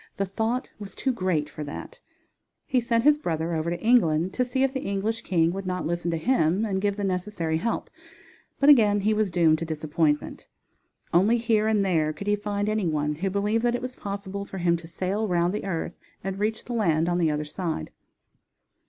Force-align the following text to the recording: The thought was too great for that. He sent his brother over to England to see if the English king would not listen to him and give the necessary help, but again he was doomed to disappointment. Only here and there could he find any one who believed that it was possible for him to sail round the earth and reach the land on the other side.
The 0.17 0.25
thought 0.25 0.67
was 0.79 0.95
too 0.95 1.13
great 1.13 1.47
for 1.47 1.63
that. 1.63 1.99
He 2.65 2.81
sent 2.81 3.03
his 3.03 3.19
brother 3.19 3.53
over 3.53 3.69
to 3.69 3.79
England 3.79 4.33
to 4.33 4.43
see 4.43 4.63
if 4.63 4.73
the 4.73 4.79
English 4.81 5.21
king 5.21 5.51
would 5.53 5.67
not 5.67 5.85
listen 5.85 6.09
to 6.09 6.17
him 6.17 6.65
and 6.65 6.81
give 6.81 6.95
the 6.95 7.03
necessary 7.03 7.57
help, 7.57 7.87
but 8.59 8.67
again 8.67 9.01
he 9.01 9.13
was 9.13 9.29
doomed 9.29 9.59
to 9.59 9.65
disappointment. 9.65 10.47
Only 11.13 11.37
here 11.37 11.67
and 11.67 11.85
there 11.85 12.13
could 12.13 12.25
he 12.25 12.35
find 12.35 12.67
any 12.67 12.87
one 12.87 13.13
who 13.13 13.29
believed 13.29 13.61
that 13.63 13.75
it 13.75 13.81
was 13.83 13.95
possible 13.95 14.43
for 14.43 14.57
him 14.57 14.75
to 14.77 14.87
sail 14.87 15.27
round 15.27 15.53
the 15.53 15.65
earth 15.65 15.99
and 16.23 16.39
reach 16.39 16.65
the 16.65 16.73
land 16.73 17.07
on 17.07 17.19
the 17.19 17.29
other 17.29 17.45
side. 17.45 17.91